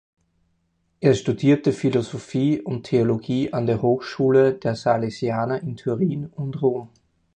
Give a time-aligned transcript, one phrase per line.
[0.99, 6.89] Er studierte Philosophie und Theologie an der Hochschule der Salesianer in Turin und Rom.